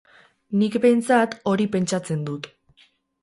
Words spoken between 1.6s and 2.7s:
pentsatzen dut.